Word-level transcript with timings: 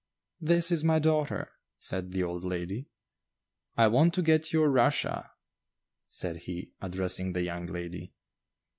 "This 0.39 0.71
is 0.71 0.83
my 0.83 0.97
daughter," 0.97 1.51
said 1.77 2.11
the 2.11 2.23
old 2.23 2.43
lady. 2.43 2.87
"I 3.77 3.87
want 3.87 4.15
to 4.15 4.23
get 4.23 4.51
your 4.51 4.67
Russia," 4.71 5.29
said 6.07 6.37
he, 6.37 6.71
addressing 6.81 7.33
the 7.33 7.43
young 7.43 7.67
lady. 7.67 8.11